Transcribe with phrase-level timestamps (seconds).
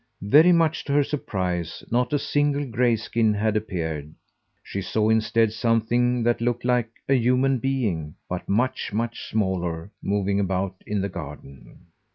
[0.23, 4.15] Very much to her surprise, not a single grayskin had appeared.
[4.63, 10.39] She saw instead something that looked like a human being, but much, much smaller, moving
[10.39, 11.85] about in the garden.